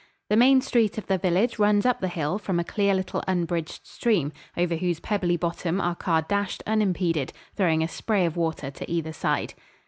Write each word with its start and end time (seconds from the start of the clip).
The 0.31 0.35
main 0.35 0.61
street 0.61 0.97
of 0.97 1.05
the 1.05 1.19
village 1.19 1.59
runs 1.59 1.85
up 1.85 1.99
the 2.01 2.07
hill 2.07 2.39
from 2.39 2.59
a 2.59 2.63
clear 2.63 2.95
little 2.95 3.21
unbridged 3.27 3.85
stream, 3.85 4.33
over 4.57 4.75
whose 4.75 4.99
pebbly 4.99 5.37
bottom 5.37 5.79
our 5.79 5.93
car 5.93 6.23
dashed 6.23 6.63
unimpeded, 6.65 7.31
throwing 7.55 7.83
a 7.83 7.87
spray 7.87 8.25
of 8.25 8.35
water 8.35 8.71
to 8.71 8.91
either 8.91 9.13
side. 9.13 9.53